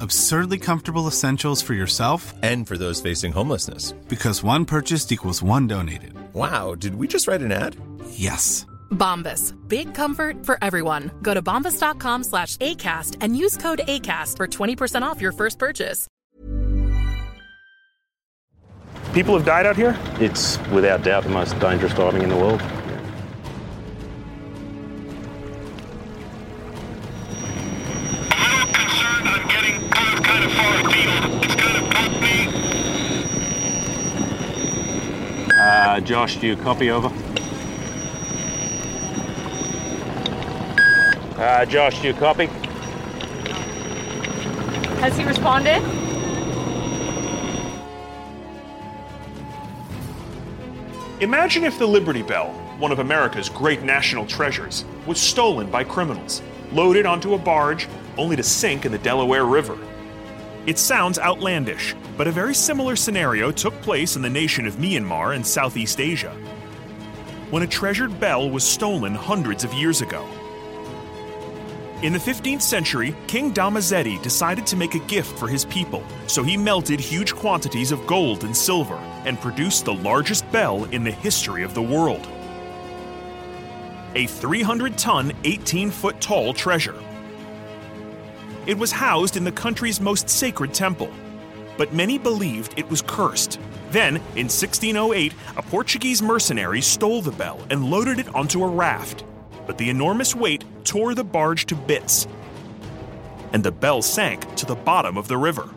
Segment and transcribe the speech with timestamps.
[0.00, 3.92] Absurdly comfortable essentials for yourself And for those facing homelessness.
[4.08, 6.14] because one purchased equals one donated.
[6.34, 7.76] Wow, did we just write an ad?
[8.10, 8.66] Yes.
[8.90, 9.54] Bombas.
[9.68, 11.10] Big comfort for everyone.
[11.22, 16.06] Go to bombas.com slash ACAST and use code ACAST for 20% off your first purchase.
[19.12, 19.98] People have died out here?
[20.20, 22.62] It's without doubt the most dangerous diving in the world.
[35.80, 37.08] Uh, Josh, do you copy over?
[41.40, 42.46] Uh, Josh, do you copy?
[45.00, 45.82] Has he responded?
[51.22, 56.42] Imagine if the Liberty Bell, one of America's great national treasures, was stolen by criminals,
[56.72, 59.78] loaded onto a barge, only to sink in the Delaware River.
[60.66, 65.34] It sounds outlandish, but a very similar scenario took place in the nation of Myanmar
[65.34, 66.32] in Southeast Asia.
[67.50, 70.28] When a treasured bell was stolen hundreds of years ago.
[72.02, 76.42] In the 15th century, King Dhammazedi decided to make a gift for his people, so
[76.42, 81.10] he melted huge quantities of gold and silver and produced the largest bell in the
[81.10, 82.26] history of the world.
[84.14, 86.98] A 300 ton, 18 foot tall treasure.
[88.66, 91.10] It was housed in the country's most sacred temple,
[91.76, 93.58] but many believed it was cursed.
[93.90, 99.24] Then, in 1608, a Portuguese mercenary stole the bell and loaded it onto a raft
[99.70, 102.26] but the enormous weight tore the barge to bits,
[103.52, 105.68] and the bell sank to the bottom of the river.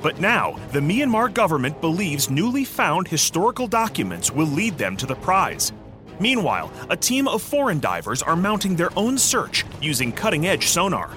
[0.00, 5.16] But now, the Myanmar government believes newly found historical documents will lead them to the
[5.16, 5.72] prize.
[6.20, 11.10] Meanwhile, a team of foreign divers are mounting their own search using cutting edge sonar.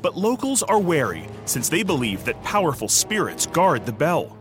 [0.00, 4.36] But locals are wary since they believe that powerful spirits guard the bell.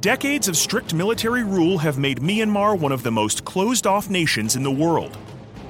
[0.00, 4.56] Decades of strict military rule have made Myanmar one of the most closed off nations
[4.56, 5.16] in the world.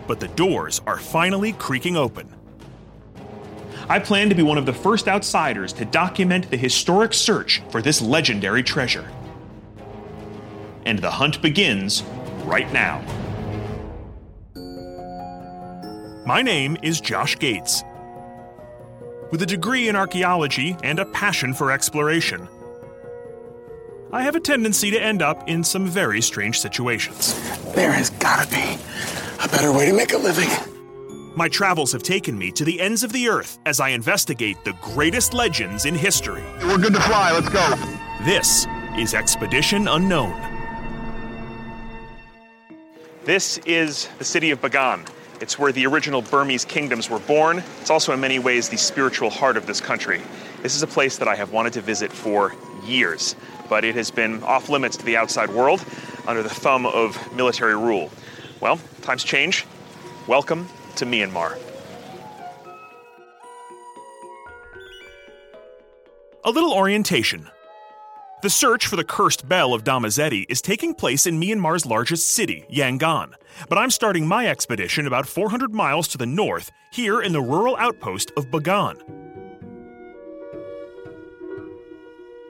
[0.09, 2.29] But the doors are finally creaking open.
[3.89, 7.81] I plan to be one of the first outsiders to document the historic search for
[7.81, 9.09] this legendary treasure.
[10.87, 12.03] And the hunt begins
[12.45, 13.03] right now.
[16.27, 17.85] My name is Josh Gates.
[19.34, 22.49] With a degree in archaeology and a passion for exploration,
[24.12, 27.34] I have a tendency to end up in some very strange situations.
[27.75, 28.78] There has gotta be
[29.43, 30.49] a better way to make a living.
[31.34, 34.75] My travels have taken me to the ends of the earth as I investigate the
[34.81, 36.44] greatest legends in history.
[36.62, 37.33] We're good to fly.
[37.33, 37.75] Let's go.
[38.25, 40.41] This is Expedition Unknown.
[43.25, 45.05] This is the city of Bagan.
[45.44, 47.62] It's where the original Burmese kingdoms were born.
[47.82, 50.23] It's also, in many ways, the spiritual heart of this country.
[50.62, 52.55] This is a place that I have wanted to visit for
[52.87, 53.37] years,
[53.69, 55.85] but it has been off limits to the outside world
[56.26, 58.11] under the thumb of military rule.
[58.61, 59.67] Well, times change.
[60.26, 61.58] Welcome to Myanmar.
[66.43, 67.50] A little orientation.
[68.44, 72.67] The search for the cursed bell of Dhammazedi is taking place in Myanmar's largest city,
[72.70, 73.32] Yangon.
[73.70, 77.75] But I'm starting my expedition about 400 miles to the north, here in the rural
[77.79, 78.96] outpost of Bagan.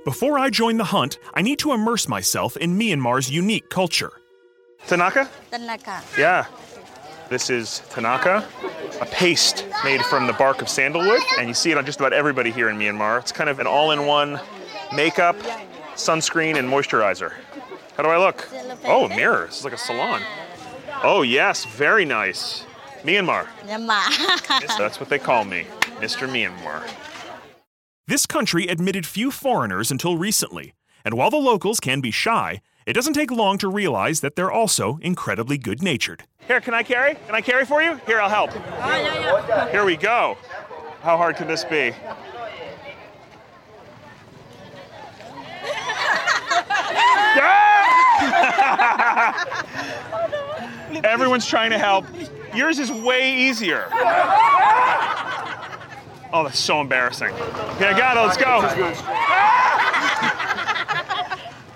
[0.04, 4.14] Before I join the hunt, I need to immerse myself in Myanmar's unique culture.
[4.88, 5.28] Thanaka?
[5.52, 6.18] Thanaka.
[6.18, 6.46] Yeah.
[7.28, 8.44] This is Thanaka,
[9.00, 12.12] a paste made from the bark of sandalwood, and you see it on just about
[12.12, 13.20] everybody here in Myanmar.
[13.20, 14.40] It's kind of an all in one
[14.92, 15.36] makeup,
[15.94, 17.32] sunscreen, and moisturizer.
[17.96, 18.48] How do I look?
[18.84, 19.46] Oh, a mirror.
[19.46, 20.20] This is like a salon.
[20.24, 21.00] Ah.
[21.04, 22.64] Oh, yes, very nice.
[23.02, 23.46] Myanmar.
[23.66, 24.78] Myanmar.
[24.78, 25.66] That's what they call me,
[26.00, 26.28] Mr.
[26.28, 26.82] Myanmar.
[28.06, 30.74] This country admitted few foreigners until recently,
[31.04, 34.52] and while the locals can be shy, it doesn't take long to realize that they're
[34.52, 36.24] also incredibly good natured.
[36.46, 37.14] Here, can I carry?
[37.26, 37.98] Can I carry for you?
[38.06, 38.50] Here, I'll help.
[38.54, 40.36] Oh, Here we go.
[41.00, 41.92] How hard can this be?
[51.04, 52.04] Everyone's trying to help.
[52.54, 53.88] Yours is way easier.
[56.32, 57.28] Oh, that's so embarrassing.
[57.28, 58.20] Okay, I got it.
[58.20, 58.60] Let's go.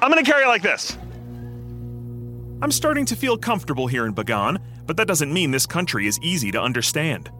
[0.00, 0.96] I'm gonna carry it like this.
[2.60, 6.18] I'm starting to feel comfortable here in Bagan, but that doesn't mean this country is
[6.22, 7.30] easy to understand.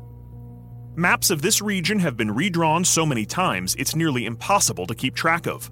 [0.95, 5.15] Maps of this region have been redrawn so many times it's nearly impossible to keep
[5.15, 5.71] track of.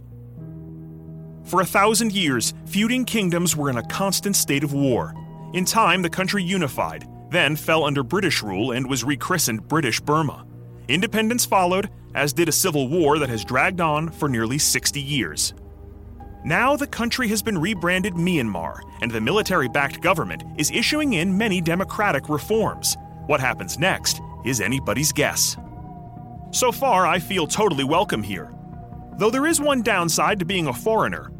[1.46, 5.14] For a thousand years, feuding kingdoms were in a constant state of war.
[5.54, 10.44] In time, the country unified, then fell under British rule and was rechristened British Burma.
[10.88, 15.54] Independence followed, as did a civil war that has dragged on for nearly 60 years.
[16.44, 21.38] Now the country has been rebranded Myanmar, and the military backed government is issuing in
[21.38, 22.96] many democratic reforms.
[23.26, 25.56] What happens next is anybody's guess.
[26.50, 28.52] So far, I feel totally welcome here.
[29.18, 31.30] Though there is one downside to being a foreigner.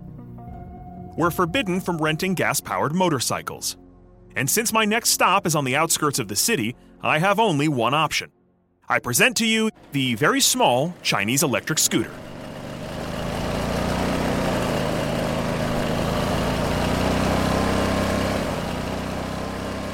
[1.17, 3.79] We're forbidden from renting gas powered motorcycles.
[4.37, 7.69] And since my next stop is on the outskirts of the city, I have only
[7.69, 8.31] one option.
[8.87, 12.11] I present to you the very small Chinese electric scooter.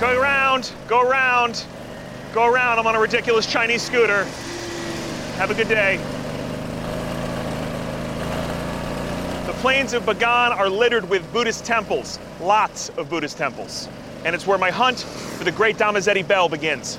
[0.00, 1.64] Go around, go around,
[2.34, 2.80] go around.
[2.80, 4.24] I'm on a ridiculous Chinese scooter.
[5.36, 5.98] Have a good day.
[9.46, 13.88] The plains of Bagan are littered with Buddhist temples, lots of Buddhist temples.
[14.24, 15.02] And it's where my hunt
[15.38, 16.98] for the great Dhammazedi bell begins.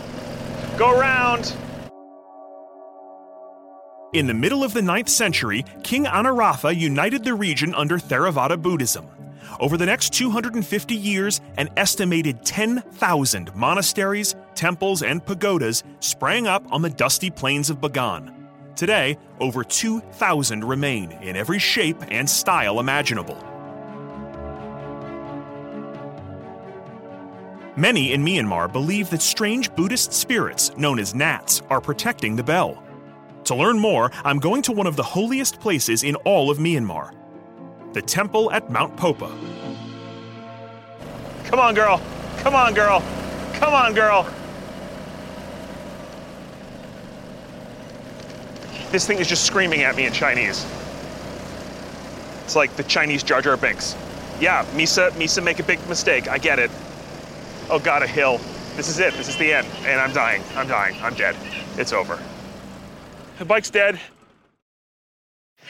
[0.77, 1.53] Go around.
[4.13, 9.09] In the middle of the 9th century, King Anawrahta united the region under Theravada Buddhism.
[9.59, 16.81] Over the next 250 years, an estimated 10,000 monasteries, temples, and pagodas sprang up on
[16.81, 18.32] the dusty plains of Bagan.
[18.75, 23.37] Today, over 2,000 remain in every shape and style imaginable.
[27.75, 32.83] Many in Myanmar believe that strange Buddhist spirits, known as nats, are protecting the bell.
[33.45, 37.11] To learn more, I'm going to one of the holiest places in all of Myanmar
[37.93, 39.31] the temple at Mount Popa.
[41.43, 42.01] Come on, girl.
[42.37, 43.03] Come on, girl.
[43.53, 44.27] Come on, girl.
[48.93, 50.67] This thing is just screaming at me in Chinese.
[52.43, 53.95] It's like the Chinese Jar Jar Binks.
[54.39, 56.27] Yeah, Misa, Misa make a big mistake.
[56.27, 56.69] I get it.
[57.71, 58.39] Oh God, a hill.
[58.75, 59.15] This is it.
[59.15, 59.65] This is the end.
[59.87, 60.43] And I'm dying.
[60.55, 60.95] I'm dying.
[61.01, 61.35] I'm dead.
[61.75, 62.21] It's over.
[63.39, 63.99] The bike's dead.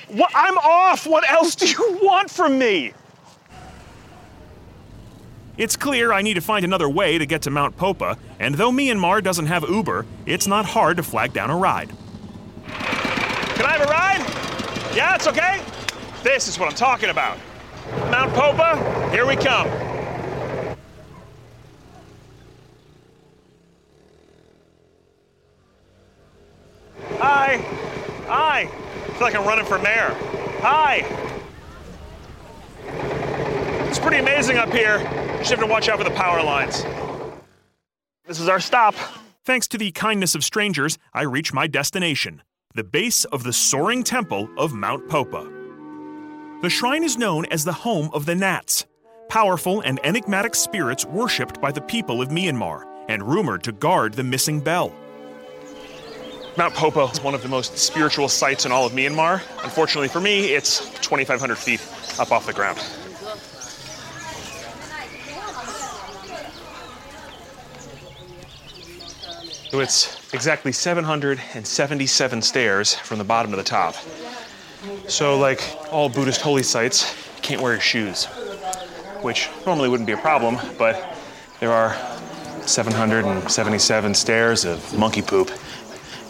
[0.10, 0.32] What?
[0.36, 1.08] I'm off.
[1.08, 2.92] What else do you want from me?
[5.58, 8.72] It's clear I need to find another way to get to Mount Popa, and though
[8.72, 11.90] Myanmar doesn't have Uber, it's not hard to flag down a ride.
[13.64, 14.94] Can I have a ride?
[14.94, 15.62] Yeah, it's okay.
[16.22, 17.38] This is what I'm talking about.
[18.12, 19.70] Mount Popa, here we come.
[27.20, 27.56] Hi.
[28.28, 28.60] Hi.
[28.64, 30.14] I feel like I'm running for mayor.
[30.60, 31.06] Hi.
[33.88, 34.98] It's pretty amazing up here.
[35.38, 36.84] Just have to watch out for the power lines.
[38.26, 38.94] This is our stop.
[39.46, 42.42] Thanks to the kindness of strangers, I reach my destination
[42.76, 45.48] the base of the soaring temple of Mount Popa.
[46.64, 48.88] The shrine is known as the home of the Nats,
[49.30, 54.24] powerful and enigmatic spirits worshipped by the people of Myanmar and rumored to guard the
[54.24, 54.92] missing bell.
[56.58, 59.44] Mount Popa is one of the most spiritual sites in all of Myanmar.
[59.64, 61.82] Unfortunately for me, it's 2,500 feet
[62.20, 62.80] up off the ground.
[69.70, 73.96] So it's exactly 777 stairs from the bottom to the top.
[75.08, 75.62] So, like
[75.92, 78.26] all Buddhist holy sites, you can't wear your shoes,
[79.22, 81.18] which normally wouldn't be a problem, but
[81.60, 81.96] there are
[82.66, 85.52] 777 stairs of monkey poop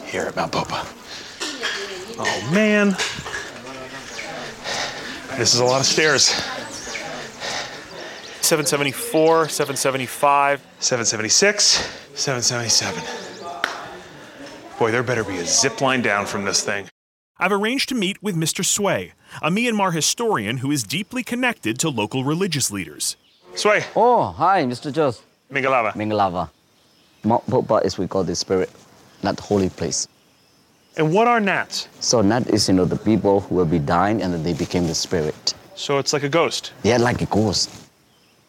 [0.05, 0.85] here at Mount Popa.
[2.19, 2.95] Oh man.
[5.37, 6.25] This is a lot of stairs.
[8.41, 11.65] 774, 775, 776,
[12.13, 13.22] 777.
[14.79, 16.87] Boy, there better be a zip line down from this thing.
[17.37, 18.65] I've arranged to meet with Mr.
[18.65, 23.15] Sway, a Myanmar historian who is deeply connected to local religious leaders.
[23.55, 23.83] Sway.
[23.95, 24.91] Oh, hi, Mr.
[24.91, 25.23] Joseph.
[25.51, 25.93] Mingalaba.
[25.93, 26.49] Mingalaba.
[27.23, 28.69] Mount Popa is we call the spirit,
[29.21, 30.07] not the holy place.
[30.97, 31.87] And what are Nats?
[31.99, 34.87] So Nat is, you know, the people who will be dying and then they became
[34.87, 35.53] the spirit.
[35.75, 36.71] So it's like a ghost.
[36.83, 37.69] Yeah, like a ghost.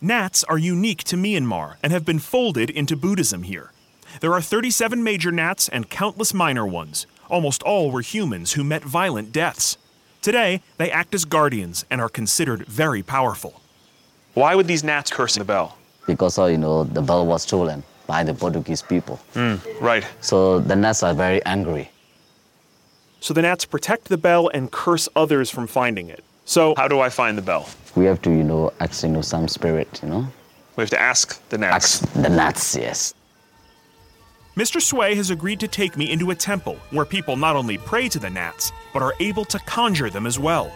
[0.01, 3.73] Nats are unique to Myanmar and have been folded into Buddhism here.
[4.21, 7.07] There are 37 major nats and countless minor ones.
[7.29, 9.77] Almost all were humans who met violent deaths.
[10.23, 13.61] Today, they act as guardians and are considered very powerful.
[14.35, 15.77] Why would these nats curse the bell?
[16.07, 19.19] Because, uh, you know, the bell was stolen by the Portuguese people.
[19.35, 20.07] Mm, right.
[20.21, 21.91] So the nats are very angry.
[23.21, 26.23] So the nats protect the bell and curse others from finding it.
[26.45, 27.69] So, how do I find the bell?
[27.97, 30.29] We have to, you know, ask, you know, some spirit, you know.
[30.77, 32.03] We have to ask the nats.
[32.03, 33.15] Ask the Nats, yes.
[34.57, 34.81] Mr.
[34.81, 38.21] Sway has agreed to take me into a temple where people not only pray to
[38.21, 40.73] the nats, but are able to conjure them as well.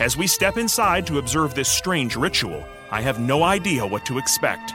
[0.00, 4.18] As we step inside to observe this strange ritual, I have no idea what to
[4.18, 4.74] expect.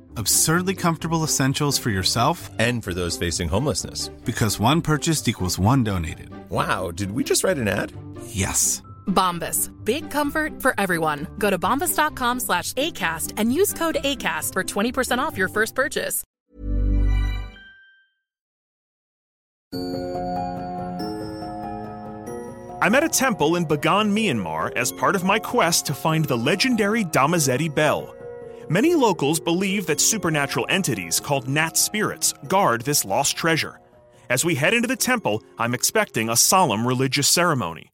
[0.17, 4.09] Absurdly comfortable essentials for yourself and for those facing homelessness.
[4.25, 6.29] Because one purchased equals one donated.
[6.49, 7.93] Wow, did we just write an ad?
[8.25, 8.81] Yes.
[9.07, 9.71] Bombas.
[9.85, 11.27] Big comfort for everyone.
[11.37, 16.23] Go to bombas.com slash ACAST and use code ACAST for 20% off your first purchase.
[22.83, 26.35] I'm at a temple in Bagan, Myanmar, as part of my quest to find the
[26.35, 28.15] legendary Dhammazedi Bell.
[28.71, 33.81] Many locals believe that supernatural entities called Nat spirits guard this lost treasure.
[34.29, 37.91] As we head into the temple, I'm expecting a solemn religious ceremony.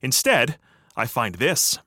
[0.00, 0.56] Instead,
[0.94, 1.80] I find this.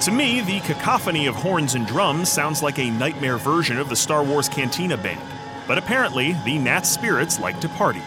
[0.00, 3.94] To me, the cacophony of horns and drums sounds like a nightmare version of the
[3.94, 5.22] Star Wars Cantina Band.
[5.68, 8.02] But apparently, the Nat spirits like to party.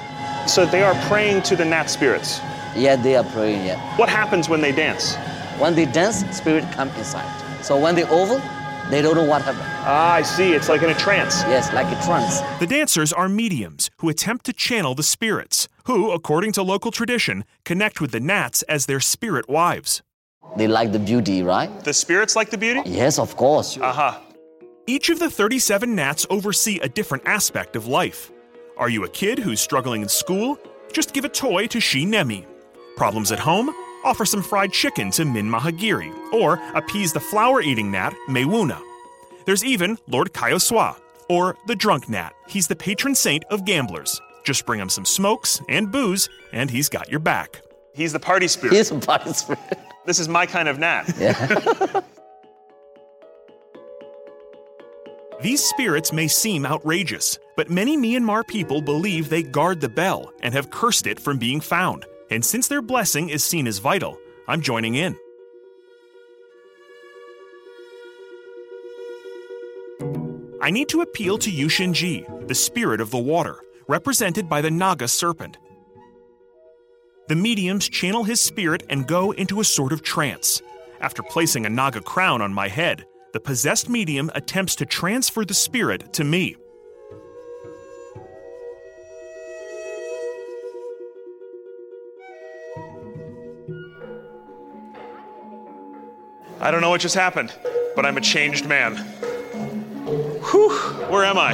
[0.48, 2.40] So they are praying to the Nat spirits.
[2.76, 3.98] Yeah, they are praying, yeah.
[3.98, 5.16] What happens when they dance?
[5.60, 7.30] When they dance, spirit come inside.
[7.64, 8.42] So when they oval,
[8.90, 9.64] they don't know what happened.
[9.66, 10.54] Ah, I see.
[10.54, 11.42] It's like in a trance.
[11.44, 12.40] Yes, like a trance.
[12.60, 17.44] The dancers are mediums who attempt to channel the spirits, who, according to local tradition,
[17.66, 20.02] connect with the Nats as their spirit wives.
[20.56, 21.70] They like the beauty, right?
[21.84, 22.82] The spirits like the beauty?
[22.86, 23.78] Yes, of course.
[23.78, 23.90] Aha.
[23.90, 24.24] Uh-huh.
[24.88, 28.32] Each of the 37 Nats oversee a different aspect of life.
[28.78, 30.60] Are you a kid who's struggling in school?
[30.94, 32.46] Just give a toy to Shin Nemi.
[32.96, 33.70] Problems at home?
[34.04, 38.80] Offer some fried chicken to Min Mahagiri, or appease the flower eating nat, Mewuna.
[39.46, 40.96] There's even Lord Kyawswa,
[41.30, 42.34] or the drunk nat.
[42.48, 44.22] He's the patron saint of gamblers.
[44.44, 47.62] Just bring him some smokes and booze, and he's got your back.
[47.96, 48.76] He's the party spirit.
[48.76, 49.60] He's a party spirit.
[50.06, 51.06] This is my kind of nat.
[51.20, 52.02] Yeah.
[55.42, 60.54] These spirits may seem outrageous, but many Myanmar people believe they guard the bell and
[60.54, 62.06] have cursed it from being found.
[62.32, 64.18] And since their blessing is seen as vital,
[64.48, 65.16] I'm joining in.
[70.60, 74.62] I need to appeal to U Shin Gyi, the spirit of the water, represented by
[74.62, 75.58] the Naga serpent.
[77.28, 80.62] The mediums channel his spirit and go into a sort of trance.
[81.00, 85.54] After placing a Naga crown on my head, the possessed medium attempts to transfer the
[85.54, 86.56] spirit to me.
[96.60, 97.54] I don't know what just happened,
[97.96, 98.96] but I'm a changed man.
[100.52, 100.72] Whew,
[101.10, 101.54] where am I?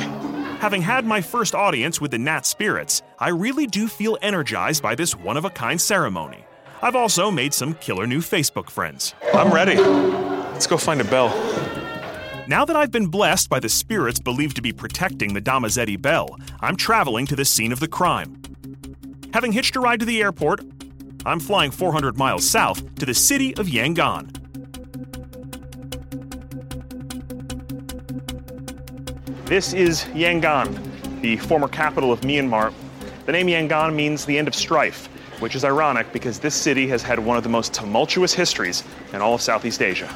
[0.59, 4.95] Having had my first audience with the Nat Spirits, I really do feel energized by
[4.95, 6.45] this one of a kind ceremony.
[6.81, 9.13] I've also made some killer new Facebook friends.
[9.33, 9.75] I'm ready.
[9.75, 11.29] Let's go find a bell.
[12.45, 16.37] Now that I've been blessed by the spirits believed to be protecting the Dhammazedi Bell,
[16.59, 18.41] I'm traveling to the scene of the crime.
[19.33, 20.59] Having hitched a ride to the airport,
[21.25, 24.29] I'm flying 400 miles south to the city of Yangon.
[29.45, 32.73] This is Yangon, the former capital of Myanmar.
[33.25, 35.07] The name Yangon means the end of strife,
[35.39, 38.83] which is ironic because this city has had one of the most tumultuous histories
[39.13, 40.13] in all of Southeast Asia.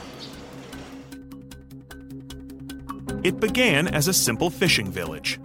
[3.24, 5.40] It began as a simple fishing village.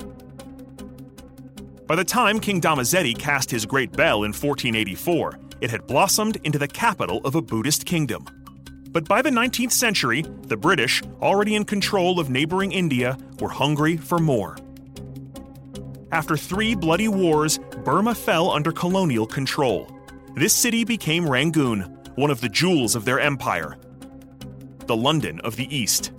[1.86, 6.58] By the time King Dhammazedi cast his great bell in 1484, it had blossomed into
[6.58, 8.26] the capital of a Buddhist kingdom.
[8.90, 13.96] But by the 19th century, the British, already in control of neighboring India, were hungry
[13.96, 14.56] for more.
[16.12, 19.90] After three bloody wars, Burma fell under colonial control.
[20.36, 21.82] This city became Rangoon,
[22.16, 23.78] one of the jewels of their empire,
[24.86, 26.12] the London of the East.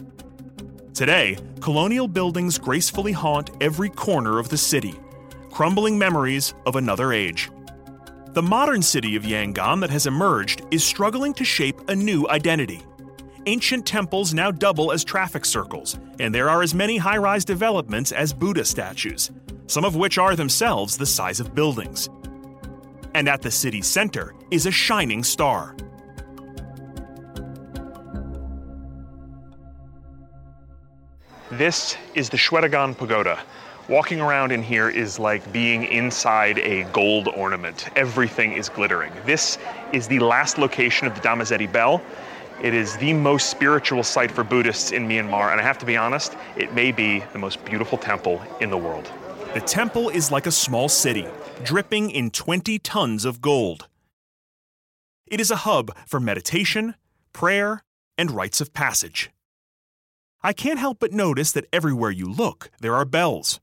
[0.94, 4.94] Today, colonial buildings gracefully haunt every corner of the city,
[5.50, 7.50] crumbling memories of another age.
[8.34, 12.84] The modern city of Yangon that has emerged is struggling to shape a new identity.
[13.48, 18.12] Ancient temples now double as traffic circles, and there are as many high rise developments
[18.12, 19.32] as Buddha statues,
[19.66, 22.08] some of which are themselves the size of buildings.
[23.16, 25.76] And at the city's center is a shining star.
[31.52, 33.38] This is the Shwedagon Pagoda.
[33.90, 37.90] Walking around in here is like being inside a gold ornament.
[37.98, 39.12] Everything is glittering.
[39.26, 39.58] This
[39.92, 42.02] is the last location of the Dhammazedi Bell.
[42.62, 45.98] It is the most spiritual site for Buddhists in Myanmar, and I have to be
[45.98, 49.12] honest, it may be the most beautiful temple in the world.
[49.54, 51.28] The temple is like a small city,
[51.62, 53.90] dripping in 20 tons of gold.
[55.28, 56.96] It is a hub for meditation,
[57.34, 57.84] prayer,
[58.18, 59.33] and rites of passage.
[60.46, 63.62] I can't help but notice that everywhere you look, there are bells.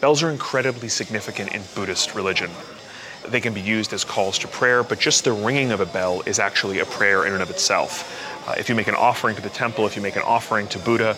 [0.00, 2.50] Bells are incredibly significant in Buddhist religion.
[3.28, 6.22] They can be used as calls to prayer, but just the ringing of a bell
[6.26, 8.48] is actually a prayer in and of itself.
[8.48, 10.80] Uh, if you make an offering to the temple, if you make an offering to
[10.80, 11.16] Buddha,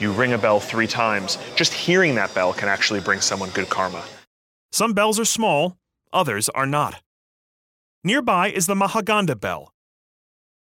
[0.00, 1.36] you ring a bell three times.
[1.54, 4.02] Just hearing that bell can actually bring someone good karma.
[4.72, 5.76] Some bells are small,
[6.14, 7.02] others are not.
[8.02, 9.74] Nearby is the Maha Gandha bell.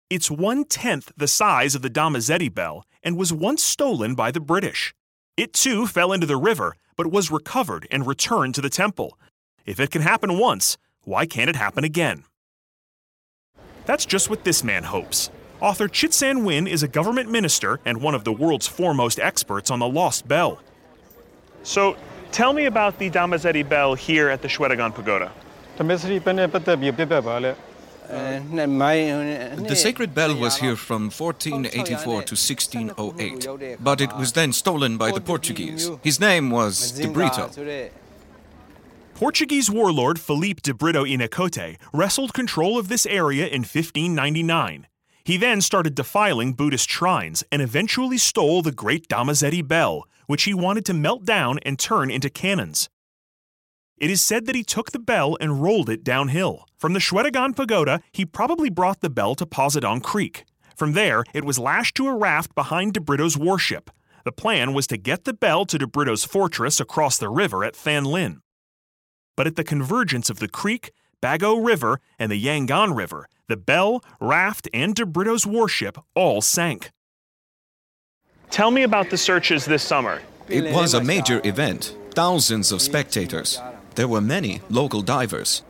[0.09, 4.39] It's one tenth the size of the Dhammazedi bell and was once stolen by the
[4.39, 4.93] British.
[5.35, 9.17] It too fell into the river, but was recovered and returned to the temple.
[9.65, 12.23] If it can happen once, why can't it happen again?
[13.85, 15.29] That's just what this man hopes.
[15.59, 19.79] Author Chitsan Win is a government minister and one of the world's foremost experts on
[19.79, 20.59] the lost bell.
[21.63, 21.95] So,
[22.31, 25.31] tell me about the Dhammazedi bell here at the Shwedagon Pagoda.
[28.09, 34.51] Uh, uh, the sacred bell was here from 1484 to 1608, but it was then
[34.51, 35.89] stolen by the Portuguese.
[36.03, 37.49] His name was De Brito.
[39.13, 44.87] Portuguese warlord Felipe de Brito Inicote wrestled control of this area in 1599.
[45.23, 50.53] He then started defiling Buddhist shrines and eventually stole the great Dhammazedi bell, which he
[50.53, 52.89] wanted to melt down and turn into cannons.
[54.03, 56.67] It is said that he took the bell and rolled it downhill.
[56.77, 60.43] From the Shwedagon Pagoda, he probably brought the bell to Pazundaung Creek.
[60.75, 63.89] From there, it was lashed to a raft behind De Brito's warship.
[64.25, 67.75] The plan was to get the bell to De Brito's fortress across the river at
[67.75, 68.39] Thanlyin.
[69.37, 74.03] But at the convergence of the creek, Bago River, and the Yangon River, the bell,
[74.19, 76.91] raft, and De Brito's warship all sank.
[78.49, 80.21] Tell me about the searches this summer.
[80.49, 81.95] It was a major event.
[82.11, 83.61] Thousands of spectators.
[83.95, 85.63] There were many local divers.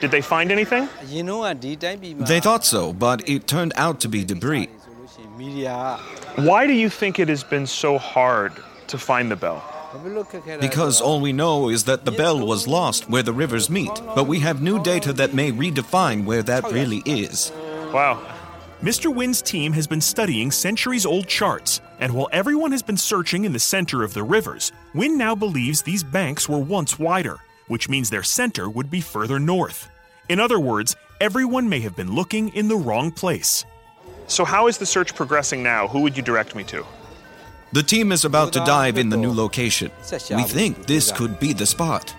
[0.00, 0.88] Did they find anything?
[1.06, 4.68] They thought so, but it turned out to be debris.
[6.36, 8.52] Why do you think it has been so hard
[8.88, 9.62] to find the bell?
[10.60, 14.26] Because all we know is that the bell was lost where the rivers meet, but
[14.26, 17.52] we have new data that may redefine where that really is.
[17.92, 18.20] Wow.
[18.82, 19.14] Mr.
[19.14, 23.52] Win's team has been studying centuries old charts And while everyone has been searching in
[23.52, 27.38] the center of the rivers, Win now believes these banks were once wider,
[27.72, 29.88] which means their center would be further north.
[30.28, 33.64] In other words, everyone may have been looking in the wrong place.
[34.26, 35.88] So, how is the search progressing now?
[35.88, 36.84] Who would you direct me to?
[37.72, 39.90] The team is about to dive in the new location.
[40.36, 42.14] We think this could be the spot.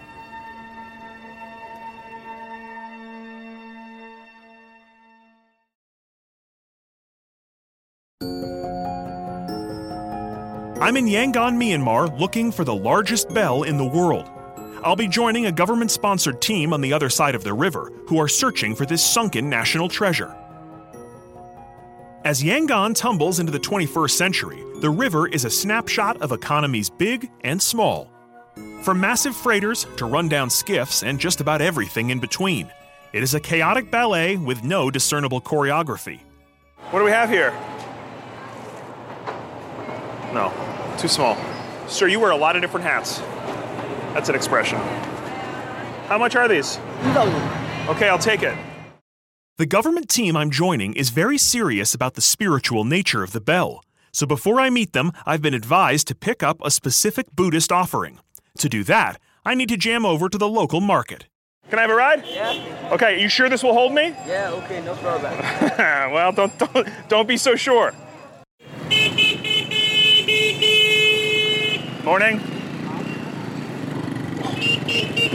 [10.81, 14.32] I'm in Yangon, Myanmar, looking for the largest bell in the world.
[14.83, 18.19] I'll be joining a government sponsored team on the other side of the river who
[18.19, 20.35] are searching for this sunken national treasure.
[22.25, 27.31] As Yangon tumbles into the 21st century, the river is a snapshot of economies big
[27.41, 28.11] and small.
[28.81, 32.69] From massive freighters to rundown skiffs and just about everything in between.
[33.13, 36.19] It is a chaotic ballet with no discernible choreography.
[36.89, 37.51] What do we have here?
[40.33, 40.51] No,
[40.97, 41.37] too small.
[41.87, 43.21] Sir, you wear a lot of different hats.
[44.13, 44.77] That's an expression.
[46.07, 46.77] How much are these?
[47.87, 48.55] Okay, I'll take it.
[49.57, 53.83] The government team I'm joining is very serious about the spiritual nature of the bell.
[54.11, 58.19] So before I meet them, I've been advised to pick up a specific Buddhist offering.
[58.59, 61.25] To do that, I need to jam over to the local market.
[61.69, 62.23] Can I have a ride?
[62.27, 62.89] Yeah.
[62.91, 64.15] Okay, you sure this will hold me?
[64.27, 65.33] Yeah, okay, no problem.
[66.13, 67.93] well, don't, don't don't be so sure.
[72.03, 72.41] Morning.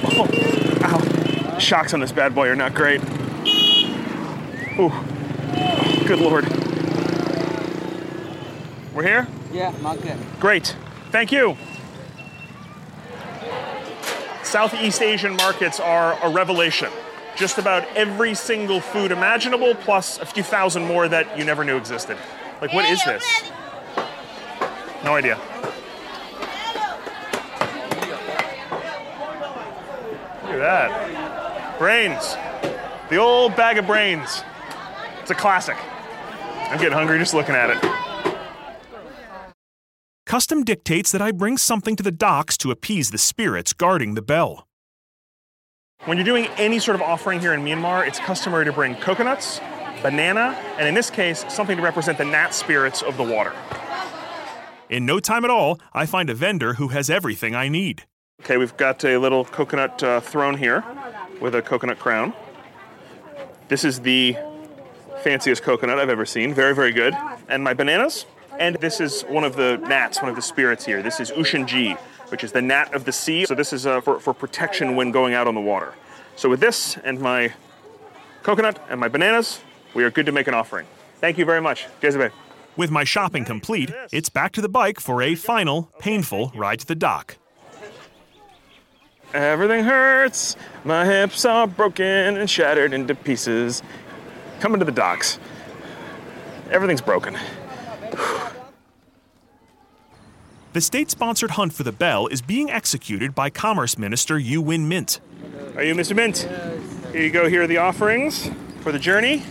[0.04, 0.28] Oh,
[0.82, 1.58] ow.
[1.58, 3.00] Shocks on this bad boy are not great.
[4.78, 4.92] Ooh.
[6.06, 6.44] Good lord.
[8.94, 9.28] We're here?
[9.52, 10.16] Yeah, market.
[10.40, 10.76] Great.
[11.10, 11.56] Thank you.
[14.42, 16.90] Southeast Asian markets are a revelation.
[17.36, 21.76] Just about every single food imaginable, plus a few thousand more that you never knew
[21.76, 22.16] existed.
[22.60, 23.24] Like, what is this?
[25.04, 25.38] No idea.
[30.60, 31.78] At that.
[31.78, 32.36] Brains.
[33.10, 34.42] The old bag of brains.
[35.20, 35.76] It's a classic.
[36.70, 38.34] I'm getting hungry just looking at it.
[40.26, 44.20] Custom dictates that I bring something to the docks to appease the spirits guarding the
[44.20, 44.66] bell.
[46.04, 49.60] When you're doing any sort of offering here in Myanmar, it's customary to bring coconuts,
[50.02, 53.52] banana, and in this case, something to represent the nat spirits of the water.
[54.90, 58.04] In no time at all, I find a vendor who has everything I need.
[58.48, 60.82] Okay, we've got a little coconut uh, throne here
[61.38, 62.32] with a coconut crown.
[63.68, 64.36] This is the
[65.22, 66.54] fanciest coconut I've ever seen.
[66.54, 67.14] Very, very good.
[67.50, 68.24] And my bananas.
[68.58, 71.02] And this is one of the nats, one of the spirits here.
[71.02, 71.98] This is U Shin Gyi,
[72.30, 73.44] which is the nat of the sea.
[73.44, 75.92] So this is uh, for, for protection when going out on the water.
[76.34, 77.52] So with this and my
[78.42, 79.60] coconut and my bananas,
[79.92, 80.86] we are good to make an offering.
[81.20, 81.86] Thank you very much.
[82.00, 82.30] Jezebel.
[82.78, 86.86] With my shopping complete, it's back to the bike for a final, painful ride to
[86.86, 87.36] the dock.
[89.34, 90.56] Everything hurts.
[90.84, 93.82] My hips are broken and shattered into pieces.
[94.60, 95.38] Coming to the docks.
[96.70, 97.36] Everything's broken.
[100.74, 104.88] The state sponsored hunt for the bell is being executed by Commerce Minister U Win
[104.88, 105.18] Myint.
[105.74, 106.14] Are you Mr.
[106.14, 107.10] Myint?
[107.10, 107.48] Here you go.
[107.48, 109.42] Here are the offerings for the journey.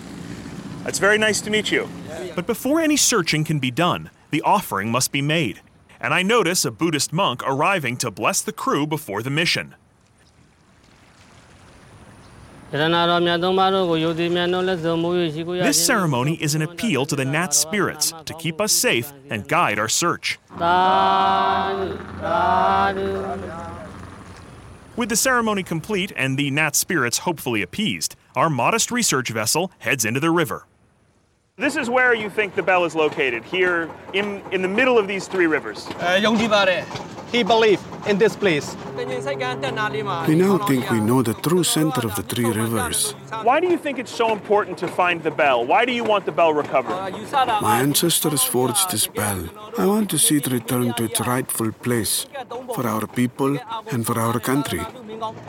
[0.85, 1.89] It's very nice to meet you.
[2.35, 5.59] But before any searching can be done, the offering must be made.
[5.99, 9.75] And I notice a Buddhist monk arriving to bless the crew before the mission.
[15.63, 19.79] This ceremony is an appeal to the Nat spirits to keep us safe and guide
[19.79, 20.37] our search.
[24.97, 30.03] With the ceremony complete and the Nat spirits hopefully appeased, our modest research vessel heads
[30.03, 30.65] into the river.
[31.59, 35.07] This is where you think the bell is located, here in, in the middle of
[35.07, 35.87] these three rivers.
[35.99, 36.21] Uh,
[37.31, 38.75] he believed in this place.
[38.95, 39.05] We
[40.35, 43.13] now think we know the true center of the three rivers.
[43.41, 45.65] Why do you think it's so important to find the bell?
[45.65, 47.11] Why do you want the bell recovered?
[47.59, 49.49] My ancestors forged this bell.
[49.79, 52.27] I want to see it return to its rightful place
[52.75, 53.57] for our people
[53.91, 54.81] and for our country.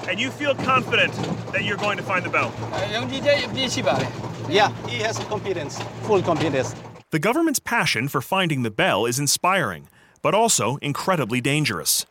[0.08, 1.12] And you feel confident
[1.52, 2.50] that you're going to find the bell?
[2.72, 6.74] Uh, Yeah, he has confidence, full confidence.
[7.10, 9.88] The government's passion for finding the bell is inspiring,
[10.22, 12.06] but also incredibly dangerous.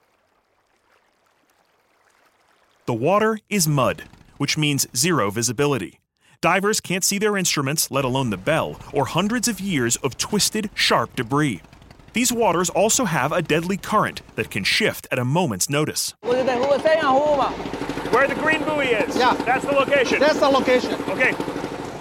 [2.86, 4.04] The water is mud,
[4.38, 6.00] which means zero visibility.
[6.40, 10.70] Divers can't see their instruments, let alone the bell, or hundreds of years of twisted,
[10.76, 11.62] sharp debris.
[12.14, 16.14] These waters also have a deadly current that can shift at a moment's notice.
[16.22, 16.44] Where
[18.28, 19.18] the green buoy is.
[19.18, 19.34] Yeah.
[19.34, 20.20] That's the location.
[20.20, 20.94] That's the location.
[21.10, 21.34] Okay.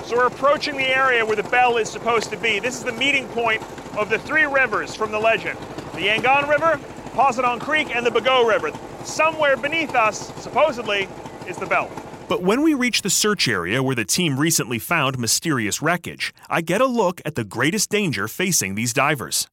[0.06, 2.60] So we're approaching the area where the bell is supposed to be.
[2.60, 3.60] This is the meeting point
[3.98, 5.58] of the three rivers from the legend
[5.94, 6.78] the Yangon River,
[7.14, 8.70] Pazundaung Creek, and the Bago River.
[9.04, 11.08] Somewhere beneath us, supposedly,
[11.48, 11.90] is the bell.
[12.28, 16.60] But when we reach the search area where the team recently found mysterious wreckage, I
[16.60, 19.48] get a look at the greatest danger facing these divers.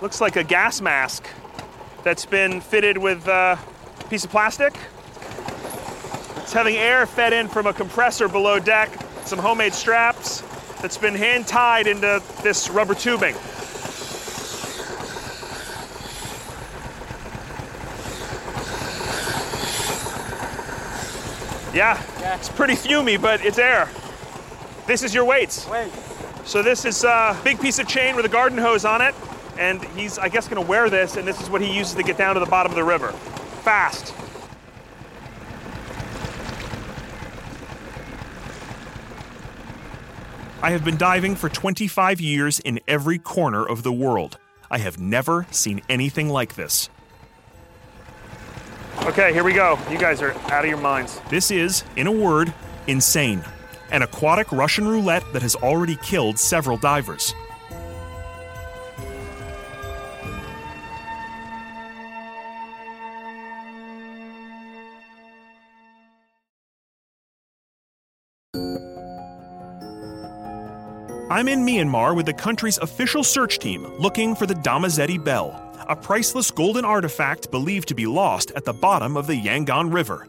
[0.00, 1.26] Looks like a gas mask
[2.02, 3.56] that's been fitted with uh,
[4.00, 4.74] a piece of plastic.
[6.54, 8.88] Having air fed in from a compressor below deck,
[9.24, 10.40] some homemade straps
[10.80, 13.34] that's been hand tied into this rubber tubing.
[21.74, 22.00] Yeah,
[22.36, 23.88] it's pretty fumy, but it's air.
[24.86, 25.68] This is your weights.
[25.68, 25.90] Wait.
[26.44, 29.16] So this is a big piece of chain with a garden hose on it,
[29.58, 32.16] and he's, I guess, gonna wear this, and this is what he uses to get
[32.16, 33.10] down to the bottom of the river.
[33.64, 34.14] Fast.
[40.64, 44.38] I have been diving for 25 years in every corner of the world.
[44.70, 46.88] I have never seen anything like this.
[49.02, 49.78] Okay, here we go.
[49.90, 51.20] You guys are out of your minds.
[51.28, 52.54] This is, in a word,
[52.86, 53.44] insane.
[53.90, 57.34] An aquatic Russian roulette that has already killed several divers.
[71.34, 75.50] I'm in Myanmar with the country's official search team looking for the Dhammazedi Bell,
[75.88, 80.28] a priceless golden artifact believed to be lost at the bottom of the Yangon River.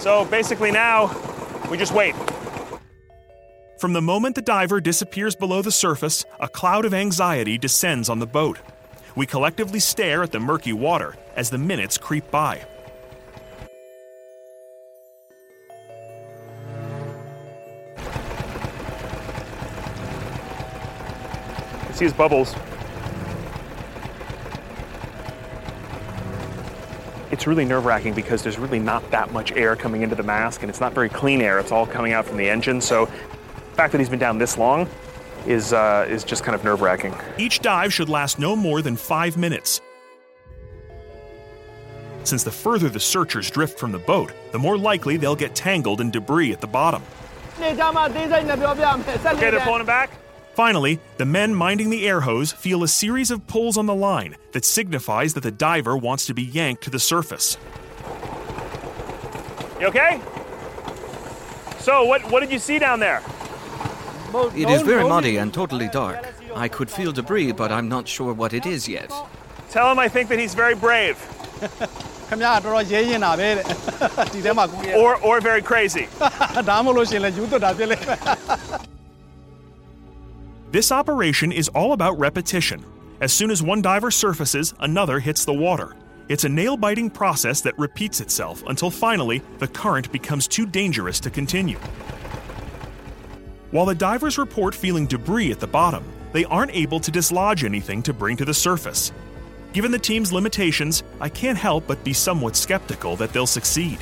[0.00, 1.16] So basically, now
[1.70, 2.16] we just wait.
[3.78, 8.18] From the moment the diver disappears below the surface, a cloud of anxiety descends on
[8.18, 8.58] the boat.
[9.14, 12.64] We collectively stare at the murky water as the minutes creep by.
[21.88, 22.54] I see his bubbles.
[27.30, 30.62] It's really nerve wracking because there's really not that much air coming into the mask,
[30.62, 31.58] and it's not very clean air.
[31.58, 32.80] It's all coming out from the engine.
[32.80, 34.88] So, the fact that he's been down this long
[35.46, 37.14] is, uh, is just kind of nerve wracking.
[37.38, 39.80] Each dive should last no more than five minutes.
[42.30, 46.00] Since the further the searchers drift from the boat, the more likely they'll get tangled
[46.00, 47.02] in debris at the bottom.
[47.58, 47.74] Okay,
[49.50, 50.12] they're pulling back.
[50.54, 54.36] Finally, the men minding the air hose feel a series of pulls on the line
[54.52, 57.56] that signifies that the diver wants to be yanked to the surface.
[59.80, 60.20] You okay?
[61.80, 63.24] So, what, what did you see down there?
[64.54, 66.32] It is very muddy and totally dark.
[66.54, 69.10] I could feel debris, but I'm not sure what it is yet.
[69.70, 71.18] Tell him I think that he's very brave.
[72.29, 73.65] ခင်ဗျားတော်တော်ရဲရင်တာပဲတဲ့
[74.33, 76.05] ဒီထဲမှာကိုရဲ or or very crazy
[76.69, 78.07] ဒါမှမလို့ရှင်လဲယူသွတ်တာပြစ်လိုက်
[80.75, 82.79] This operation is all about repetition.
[83.21, 85.89] As soon as one diver surfaces, another hits the water.
[86.27, 91.17] It's a nail biting process that repeats itself until finally the current becomes too dangerous
[91.21, 91.79] to continue.
[93.71, 98.01] While the divers report feeling debris at the bottom, they aren't able to dislodge anything
[98.03, 99.13] to bring to the surface.
[99.72, 103.98] Given the team's limitations, I can't help but be somewhat skeptical that they'll succeed.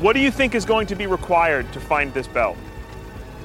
[0.00, 2.56] What do you think is going to be required to find this bell?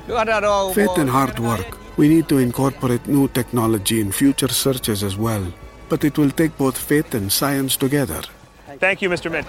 [0.08, 1.78] Faith and hard work.
[1.98, 5.46] We need to incorporate new technology in future searches as well.
[5.88, 8.22] But it will take both faith and science together.
[8.80, 9.32] Thank you, Mr.
[9.32, 9.48] Myint.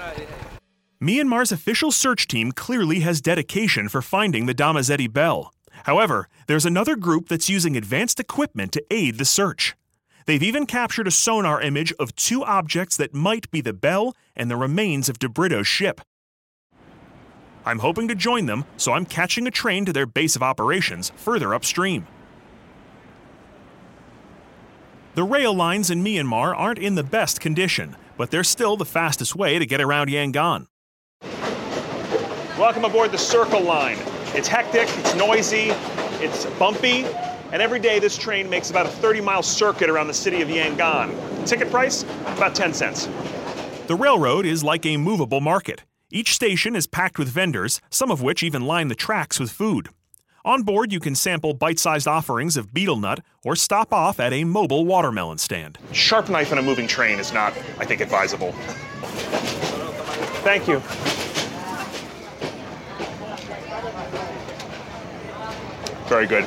[1.03, 5.53] Myanmar's official search team clearly has dedication for finding the Dhammazedi Bell.
[5.85, 9.75] However, there's another group that's using advanced equipment to aid the search.
[10.31, 14.49] They've even captured a sonar image of two objects that might be the bell and
[14.49, 16.01] the remains of DeBrito's ship.
[17.67, 21.11] I'm hoping to join them, so I'm catching a train to their base of operations
[21.17, 22.07] further upstream.
[25.17, 29.35] The rail lines in Myanmar aren't in the best condition, but they're still the fastest
[29.35, 30.69] way to get around Yangon.
[32.57, 33.99] Welcome aboard the Circle Line.
[34.27, 35.71] It's hectic, it's noisy,
[36.23, 37.05] it's bumpy,
[37.53, 40.49] and every day this train makes about a 30 mile circuit around the city of
[40.49, 41.47] Yangon.
[41.47, 42.03] Ticket price?
[42.37, 43.09] About 10 cents.
[43.87, 45.83] The railroad is like a movable market.
[46.11, 49.89] Each station is packed with vendors, some of which even line the tracks with food.
[50.45, 54.33] On board, you can sample bite sized offerings of betel nut or stop off at
[54.33, 55.79] a mobile watermelon stand.
[55.93, 58.53] Sharp knife on a moving train is not, I think, advisable.
[60.43, 60.83] Thank you.
[66.11, 66.45] Very good.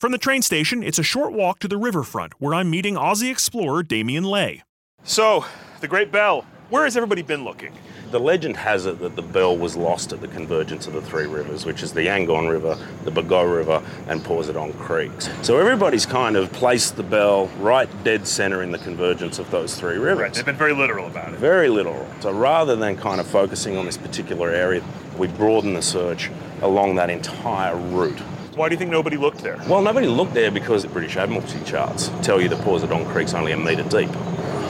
[0.00, 3.30] From the train station, it's a short walk to the riverfront where I'm meeting Aussie
[3.30, 4.62] explorer Damien Lay.
[5.02, 5.44] So,
[5.82, 7.74] the Great Bell, where has everybody been looking?
[8.12, 11.26] The legend has it that the bell was lost at the convergence of the three
[11.26, 15.28] rivers, which is the Yangon River, the Bago River, and Pazundaung Creeks.
[15.42, 19.78] So everybody's kind of placed the bell right dead center in the convergence of those
[19.78, 20.18] three rivers.
[20.18, 21.38] Right, they've been very literal about it.
[21.40, 22.06] Very literal.
[22.20, 24.82] So rather than kind of focusing on this particular area,
[25.18, 26.30] we broaden the search
[26.64, 28.18] along that entire route.
[28.56, 29.60] Why do you think nobody looked there?
[29.68, 33.52] Well, nobody looked there because the British Admiralty charts tell you the Pazundaung Creek's only
[33.52, 34.10] a metre deep.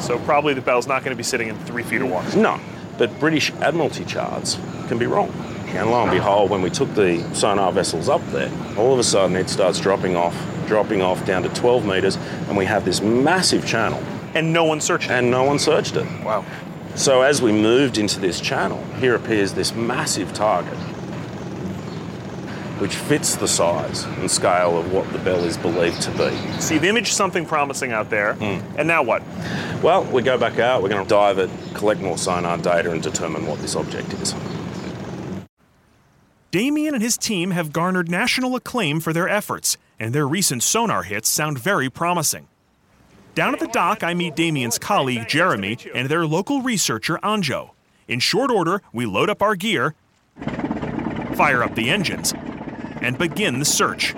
[0.01, 2.37] So probably the bell's not going to be sitting in three feet of water.
[2.37, 2.59] No,
[2.99, 5.31] but British Admiralty charts can be wrong.
[5.69, 9.05] And lo and behold, when we took the sonar vessels up there, all of a
[9.05, 12.17] sudden it starts dropping off, dropping off down to 12 metres,
[12.49, 14.03] and we have this massive channel.
[14.35, 15.13] And no one searched it?
[15.13, 16.07] And no one searched it.
[16.25, 16.45] Wow.
[16.95, 20.79] So as we moved into this channel, here appears this massive target,
[22.85, 26.61] which fits the size and scale of what the bell is believed to be.
[26.61, 28.61] So you've imaged something promising out there, Mm.
[28.77, 29.23] and now what?
[29.83, 33.03] Well, we go back out, we're going to dive it, collect more sonar data, and
[33.03, 34.35] determine what this object is.
[36.51, 41.05] Damien and his team have garnered national acclaim for their efforts, and their recent sonar
[41.05, 42.49] hits sound very promising.
[43.35, 47.71] Down at the dock, I meet Damien's colleague Jeremy and their local researcher Anjo.
[48.09, 49.95] In short order, we load up our gear,
[51.35, 52.35] fire up the engines,
[53.05, 54.15] and begin the search.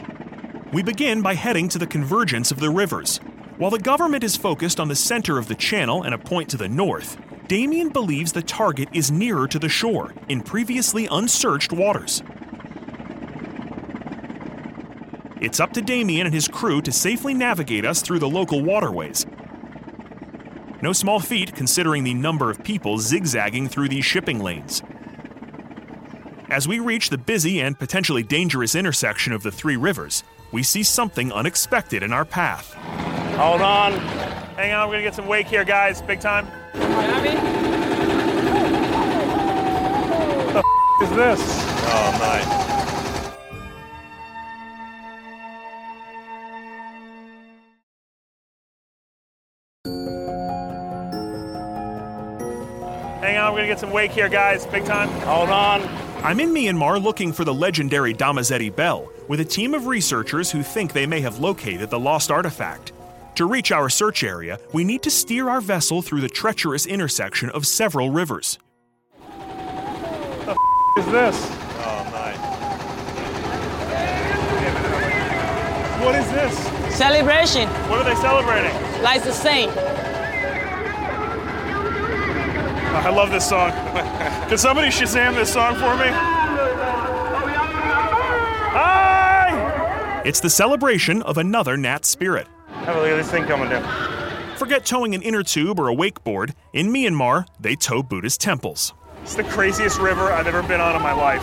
[0.72, 3.18] We begin by heading to the convergence of the rivers.
[3.58, 6.56] While the government is focused on the center of the channel and a point to
[6.56, 7.18] the north,
[7.48, 12.22] Damien believes the target is nearer to the shore, in previously unsearched waters.
[15.40, 19.26] It's up to Damien and his crew to safely navigate us through the local waterways.
[20.82, 24.82] No small feat considering the number of people zigzagging through these shipping lanes.
[26.48, 30.82] As we reach the busy and potentially dangerous intersection of the three rivers, we see
[30.82, 32.72] something unexpected in our path.
[33.36, 33.92] Hold on.
[34.56, 36.00] Hang on, we're gonna get some wake here, guys.
[36.02, 36.46] Big time.
[36.46, 37.02] What
[40.52, 41.40] The f- is this?
[41.88, 42.66] Oh, nice.
[53.20, 54.66] Hang on, we're gonna get some wake here, guys.
[54.66, 55.08] Big time.
[55.22, 56.05] Hold on.
[56.22, 60.62] I'm in Myanmar looking for the legendary Dhammazedi Bell with a team of researchers who
[60.62, 62.92] think they may have located the lost artifact.
[63.36, 67.50] To reach our search area, we need to steer our vessel through the treacherous intersection
[67.50, 68.58] of several rivers.
[69.28, 70.56] The f-
[70.98, 71.36] is this?
[71.84, 72.38] Oh, nice.
[76.04, 76.96] What is this?
[76.96, 78.72] Celebration, What are they celebrating?
[79.02, 79.70] like the saint.
[83.04, 83.70] I love this song.
[84.48, 86.06] Can somebody Shazam this song for me?
[88.72, 90.22] Hi!
[90.24, 92.46] It's the celebration of another Nat spirit.
[92.68, 93.84] Have a look at this thing coming down.
[94.56, 96.54] Forget towing an inner tube or a wakeboard.
[96.72, 98.94] In Myanmar, they tow Buddhist temples.
[99.22, 101.42] It's the craziest river I've ever been on in my life.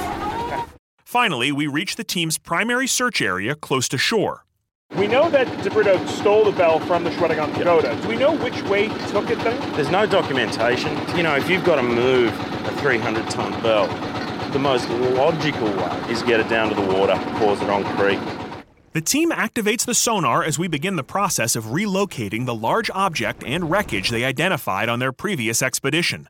[1.04, 4.46] Finally, we reach the team's primary search area close to shore.
[4.96, 8.00] We know that de Brito stole the bell from the Shwedagon Pagoda.
[8.04, 9.60] Do we know which way he took it then?
[9.74, 10.96] There's no documentation.
[11.18, 12.32] You know, if you've got to move
[12.68, 13.88] a 300 ton bell,
[14.52, 18.20] the most logical way is get it down to the water, Pazundaung creek.
[18.92, 23.44] The team activates the sonar as we begin the process of relocating the large object
[23.44, 26.30] and wreckage they identified on their previous expedition.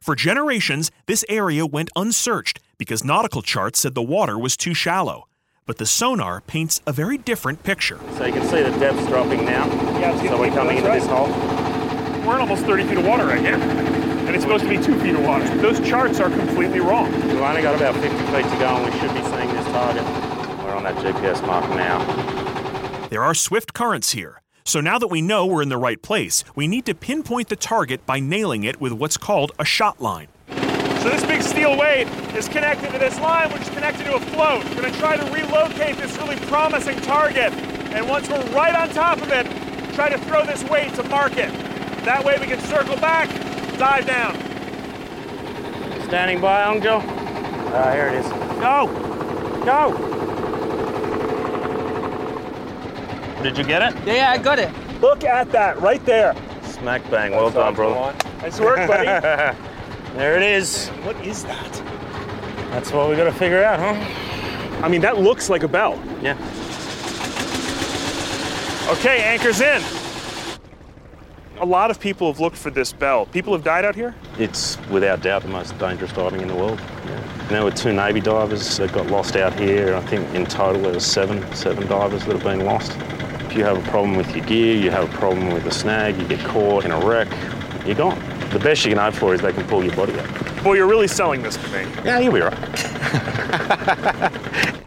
[0.00, 5.27] For generations, this area went unsearched because nautical charts said the water was too shallow.
[5.68, 8.00] But the sonar paints a very different picture.
[8.16, 9.66] So you can see the depth's dropping now.
[10.00, 11.28] Yeah, it's so we're coming into that's this hole.
[12.26, 13.56] We're in almost 30 feet of water right here.
[13.56, 15.46] And it's supposed to be two feet of water.
[15.58, 17.12] Those charts are completely wrong.
[17.12, 20.04] We've only got about 50 feet to go and we should be seeing this target.
[20.64, 21.98] We're on that GPS mark now.
[23.10, 24.40] There are swift currents here.
[24.64, 27.56] So now that we know we're in the right place, we need to pinpoint the
[27.56, 30.28] target by nailing it with what's called a shot line.
[31.02, 34.20] So this big steel weight is connected to this line, which is connected to a
[34.20, 34.64] float.
[34.64, 37.52] We're gonna try to relocate this really promising target.
[37.92, 39.46] And once we're right on top of it,
[39.94, 41.52] try to throw this weight to mark it.
[42.04, 43.28] That way we can circle back,
[43.78, 44.34] dive down.
[46.08, 47.00] Standing by, Angel.
[47.00, 48.28] Ah, here it is.
[48.58, 48.88] Go!
[49.64, 49.92] Go!
[53.44, 54.06] Did you get it?
[54.06, 54.70] Yeah, yeah, I got it.
[55.00, 56.34] Look at that right there.
[56.62, 57.30] Smack bang.
[57.30, 58.16] Well done, brother.
[58.42, 59.56] Nice work, buddy.
[60.14, 60.88] there it is.
[61.04, 61.72] what is that?
[62.70, 64.84] That's what we got to figure out, huh?
[64.84, 66.00] I mean, that looks like a bell.
[66.22, 66.34] Yeah.
[68.90, 69.82] Okay, anchor's in.
[71.60, 73.26] A lot of people have looked for this bell.
[73.26, 74.14] People have died out here?
[74.38, 76.80] It's without doubt the most dangerous diving in the world.
[77.48, 79.94] And there were two Navy divers that got lost out here.
[79.94, 82.92] I think in total there was seven, seven divers that have been lost.
[83.46, 86.16] If you have a problem with your gear, you have a problem with a snag,
[86.16, 87.28] you get caught in a wreck,
[87.88, 88.18] you're gone.
[88.50, 90.62] The best you can hope for is they can pull your body out.
[90.62, 91.90] Boy, you're really selling this to me.
[92.04, 92.54] Yeah, you'll be right.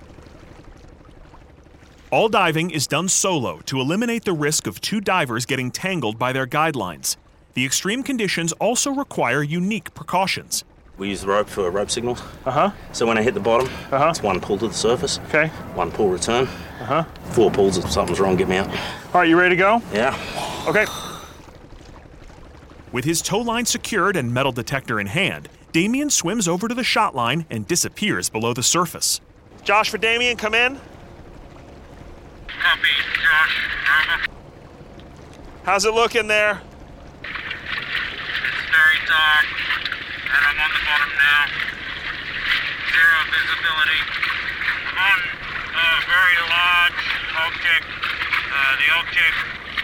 [2.11, 6.31] All diving is done solo to eliminate the risk of two divers getting tangled by
[6.33, 7.15] their guidelines.
[7.53, 10.63] The extreme conditions also require unique precautions.
[10.97, 12.21] We use the rope for rope signals.
[12.45, 12.71] Uh huh.
[12.91, 14.09] So when I hit the bottom, uh-huh.
[14.09, 15.19] it's one pull to the surface.
[15.29, 15.47] Okay.
[15.73, 16.47] One pull return.
[16.79, 17.03] Uh huh.
[17.31, 18.67] Four pulls if something's wrong, get me out.
[18.67, 19.81] All right, you ready to go?
[19.93, 20.15] Yeah.
[20.67, 20.85] Okay.
[22.91, 26.83] With his tow line secured and metal detector in hand, Damien swims over to the
[26.83, 29.21] shot line and disappears below the surface.
[29.63, 30.77] Josh for Damien, come in.
[32.47, 33.55] Copy, Josh.
[35.63, 36.61] How's it looking there?
[37.21, 39.45] It's very dark,
[40.27, 41.47] and I'm on the bottom now.
[42.91, 44.01] Zero visibility.
[44.91, 45.19] I'm on
[45.79, 47.01] a very large
[47.39, 47.87] object.
[48.51, 49.37] Uh, the object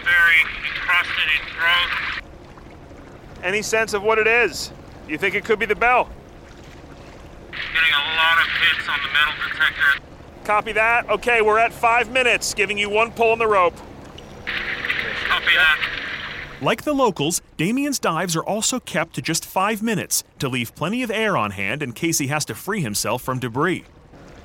[0.04, 2.17] very encrusted in growth.
[3.42, 4.72] Any sense of what it is?
[5.08, 6.10] You think it could be the bell?
[7.50, 10.02] Getting a lot of hits on the metal detector.
[10.44, 11.08] Copy that.
[11.08, 13.76] Okay, we're at five minutes, giving you one pull on the rope.
[15.26, 15.78] Copy that.
[16.60, 21.04] Like the locals, Damien's dives are also kept to just five minutes to leave plenty
[21.04, 23.84] of air on hand in case he has to free himself from debris.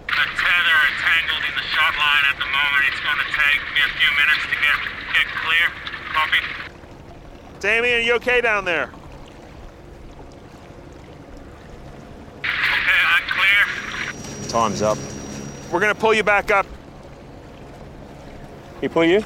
[0.08, 2.86] The tether entangled in the shot line at the moment.
[2.92, 4.78] It's going to take me a few minutes to get
[5.14, 5.66] get clear.
[6.14, 6.73] Copy.
[7.64, 8.92] Damien, are you okay down there?
[12.42, 12.50] Okay,
[13.08, 14.50] I'm clear.
[14.50, 14.98] Time's up.
[15.72, 16.66] We're gonna pull you back up.
[18.82, 19.24] He pull you?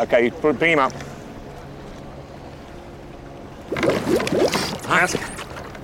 [0.00, 0.92] Okay, you bring him up.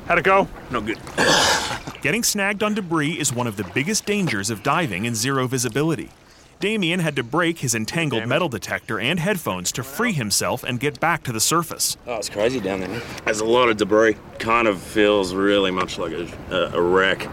[0.09, 0.49] How'd it go?
[0.73, 0.99] No good.
[2.03, 6.11] Getting snagged on debris is one of the biggest dangers of diving in zero visibility.
[6.59, 10.99] Damien had to break his entangled metal detector and headphones to free himself and get
[11.01, 11.97] back to the surface.
[12.07, 13.03] Oh, it's crazy down there.
[13.25, 14.17] There's a lot of debris.
[14.39, 17.29] Kind of feels really much like a, a, a wreck.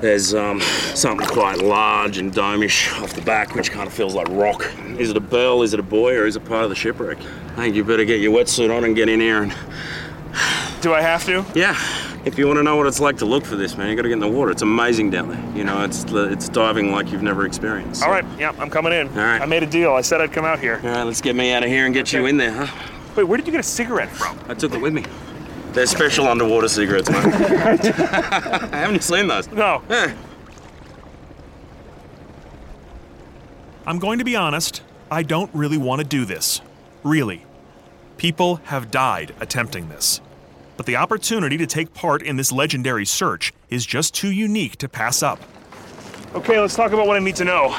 [0.00, 4.28] There's um, something quite large and domish off the back, which kind of feels like
[4.28, 4.70] rock.
[4.98, 5.62] Is it a bell?
[5.62, 6.14] Is it a buoy?
[6.16, 7.16] Or is it part of the shipwreck?
[7.52, 9.42] I think you better get your wetsuit on and get in here.
[9.44, 9.54] And
[10.82, 11.46] Do I have to?
[11.54, 11.78] yeah,
[12.24, 14.02] if you want to know what it's like to look for this, man, you got
[14.02, 14.50] to get in the water.
[14.50, 15.56] It's amazing down there.
[15.56, 18.02] You know, it's it's diving like you've never experienced.
[18.02, 19.08] All right, yeah, I'm coming in.
[19.08, 19.40] All right.
[19.40, 19.92] I made a deal.
[19.92, 20.80] I said I'd come out here.
[20.82, 22.88] All right, let's get me out of here and get you in there, huh?
[23.16, 24.38] Wait, where did you get a cigarette from?
[24.48, 25.04] I took it with me.
[25.72, 27.26] They're special underwater cigarettes, man.
[27.32, 29.48] I haven't seen those?
[29.48, 29.82] No.
[29.90, 30.14] Eh.
[33.86, 36.60] I'm going to be honest, I don't really want to do this.
[37.02, 37.44] Really.
[38.16, 40.20] People have died attempting this.
[40.76, 44.88] But the opportunity to take part in this legendary search is just too unique to
[44.88, 45.40] pass up.
[46.34, 47.70] Okay, let's talk about what I need to know.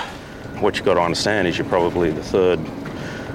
[0.62, 2.60] What you got to understand is you're probably the third,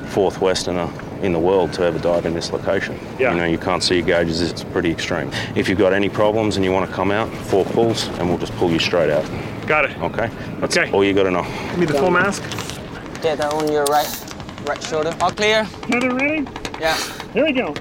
[0.09, 0.91] fourth Westerner
[1.23, 2.99] in the world to ever dive in this location.
[3.19, 3.33] Yeah.
[3.33, 5.31] You know, you can't see your gauges, it's pretty extreme.
[5.55, 8.39] If you've got any problems and you want to come out, four pulls, and we'll
[8.39, 9.27] just pull you straight out.
[9.67, 9.99] Got it.
[9.99, 10.31] Okay?
[10.61, 10.91] That's Okay.
[10.93, 11.43] all you got to know.
[11.43, 12.43] Give me the full mask.
[13.21, 14.09] Get that on your right,
[14.67, 15.15] right shoulder.
[15.21, 15.65] All clear?
[15.83, 16.47] Tether ready?
[16.81, 16.97] Yeah.
[17.35, 17.75] Here we go.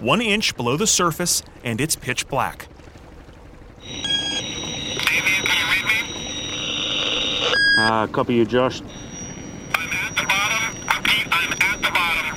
[0.00, 2.68] One inch below the surface, and it's pitch black.
[7.78, 8.80] Uh, copy you, Josh.
[8.80, 10.74] I'm at the bottom.
[10.96, 12.36] Repeat, I'm at the bottom.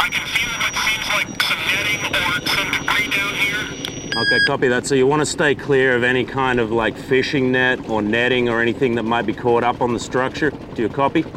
[0.00, 3.68] I can feel what seems like some netting or some debris down here.
[4.16, 4.86] Okay, copy that.
[4.86, 8.48] So you want to stay clear of any kind of like fishing net or netting
[8.48, 10.50] or anything that might be caught up on the structure.
[10.50, 10.88] Do you?
[10.88, 11.30] Copy that.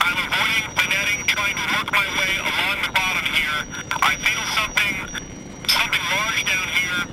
[0.00, 3.66] I'm avoiding the netting, trying to work my way along the bottom here.
[4.02, 4.94] I feel something,
[5.68, 7.06] something large down here.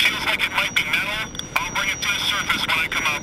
[0.00, 1.28] Feels like it might be metal.
[1.56, 3.22] I'll bring it to the surface when I come up.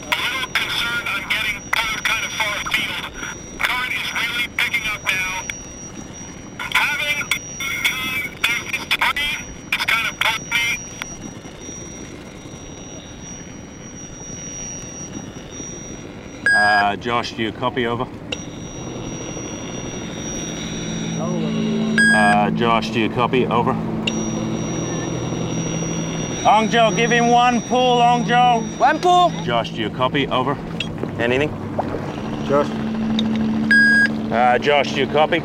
[0.00, 3.12] A little concerned I'm getting pulled kind of far afield.
[3.58, 5.46] Current is really picking up now.
[6.74, 7.30] Having,
[8.42, 9.36] there's this debris.
[9.72, 10.66] It's kind of pulled me.
[16.52, 18.06] Uh, Josh, do you copy over?
[22.16, 23.74] Uh, Josh, do you copy over?
[26.44, 28.78] Ongjo, give him one pull, Ongjo.
[28.78, 29.28] One pull.
[29.44, 30.54] Josh, do you copy over?
[31.18, 31.50] Anything?
[32.48, 32.70] Josh?
[34.32, 35.40] Uh, Josh, do you copy?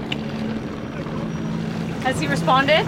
[2.06, 2.86] Has he responded?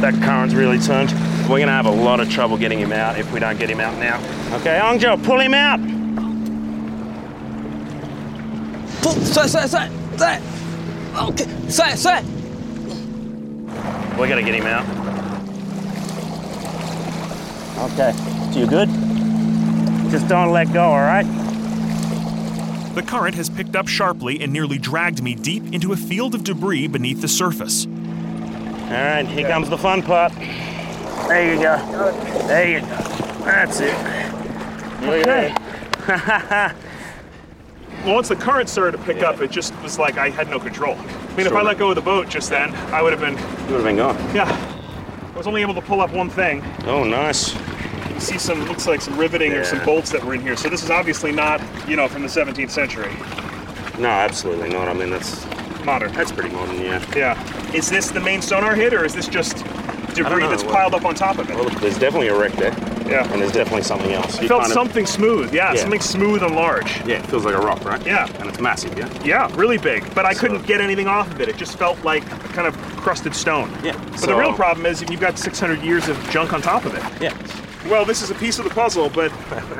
[0.00, 1.12] That current's really turned.
[1.50, 3.80] We're gonna have a lot of trouble getting him out if we don't get him
[3.80, 4.16] out now.
[4.56, 5.93] Okay, Ongjo, pull him out.
[9.04, 9.12] Pull.
[9.12, 10.42] Side, side, side, side.
[11.14, 11.68] Okay.
[11.68, 12.24] Side, side.
[14.18, 14.86] We gotta get him out.
[17.92, 18.12] Okay,
[18.50, 18.88] so you good?
[20.10, 21.26] Just don't let go, all right?
[22.94, 26.42] The current has picked up sharply and nearly dragged me deep into a field of
[26.42, 27.84] debris beneath the surface.
[27.84, 30.32] All right, here comes the fun part.
[30.32, 31.76] There you go.
[32.46, 32.86] There you go.
[33.44, 33.94] That's it.
[35.02, 35.58] Look at
[36.06, 36.74] that.
[36.74, 36.74] Well,
[38.04, 40.94] once the current started to pick up, it just was like I had no control.
[40.94, 43.36] I mean, if I let go of the boat just then, I would have been.
[43.66, 44.16] You would have been gone.
[44.34, 44.50] Yeah.
[45.34, 46.62] I was only able to pull up one thing.
[46.84, 47.54] Oh, nice.
[48.10, 50.56] You see some, looks like some riveting or some bolts that were in here.
[50.56, 53.12] So this is obviously not, you know, from the 17th century.
[54.00, 54.86] No, absolutely not.
[54.86, 55.44] I mean, that's
[55.84, 56.12] modern.
[56.12, 57.04] That's pretty modern, yeah.
[57.16, 57.72] Yeah.
[57.72, 59.64] Is this the main sonar hit, or is this just
[60.14, 61.56] debris that's piled up on top of it?
[61.56, 62.72] Well, there's definitely a wreck there.
[63.06, 63.30] Yeah.
[63.32, 64.38] And there's definitely something else.
[64.38, 65.52] I You felt kind of- something smooth.
[65.54, 65.80] Yeah, Yeah.
[65.80, 66.90] something smooth and large.
[67.06, 68.04] Yeah, it feels like a rock, right?
[68.06, 68.26] Yeah.
[68.40, 69.08] And it's massive, yeah?
[69.24, 70.12] Yeah, really big.
[70.14, 71.48] But I couldn't get anything off of it.
[71.48, 73.70] It just felt like a kind of crusted stone.
[73.82, 73.92] Yeah.
[74.12, 77.02] But the real problem is you've got 600 years of junk on top of it.
[77.20, 77.32] Yeah.
[77.86, 79.30] Well, this is a piece of the puzzle, but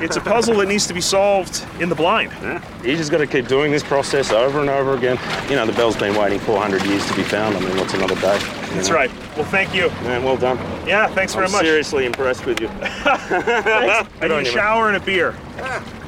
[0.02, 2.32] it's a puzzle that needs to be solved in the blind.
[2.44, 2.62] Yeah.
[2.82, 5.18] You just got to keep doing this process over and over again.
[5.48, 7.56] You know, the bell's been waiting 400 years to be found.
[7.56, 8.38] I mean, what's another day?
[8.74, 8.96] That's know?
[8.96, 9.10] right.
[9.34, 9.88] Well, thank you.
[10.02, 10.58] Man, well done.
[10.86, 11.62] Yeah, thanks very I'm much.
[11.62, 12.68] seriously impressed with you.
[12.68, 13.06] Thanks.
[13.06, 15.34] I Good need a shower and a beer.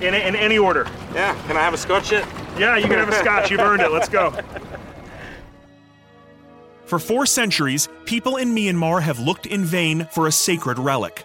[0.03, 0.86] In, in any order.
[1.14, 2.28] Yeah, can I have a scotch yet?
[2.59, 3.51] Yeah, you can have a scotch.
[3.51, 3.90] You've earned it.
[3.90, 4.38] Let's go.
[6.84, 11.24] For four centuries, people in Myanmar have looked in vain for a sacred relic.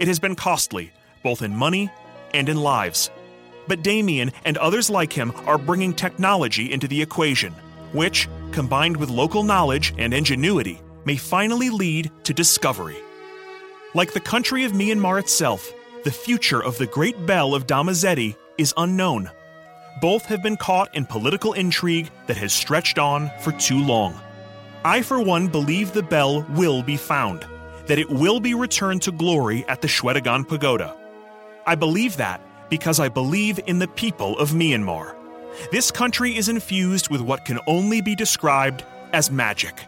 [0.00, 0.92] It has been costly,
[1.22, 1.90] both in money
[2.32, 3.10] and in lives.
[3.68, 7.52] But Damien and others like him are bringing technology into the equation,
[7.92, 12.96] which, combined with local knowledge and ingenuity, may finally lead to discovery.
[13.92, 15.70] Like the country of Myanmar itself,
[16.04, 19.30] the future of the Great Bell of Dhammazedi is unknown.
[20.00, 24.18] Both have been caught in political intrigue that has stretched on for too long.
[24.82, 27.46] I, for one, believe the bell will be found,
[27.90, 30.96] that it will be returned to glory at the Shwedagon Pagoda.
[31.66, 35.16] I believe that because I believe in the people of Myanmar.
[35.72, 39.82] This country is infused with what can only be described as magic.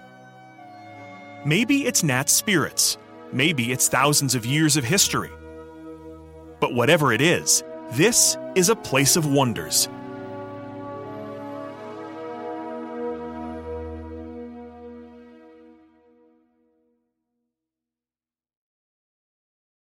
[1.46, 2.98] Maybe it's Nat's spirits,
[3.32, 5.30] maybe it's thousands of years of history.
[6.58, 9.88] But whatever it is, this is a place of wonders,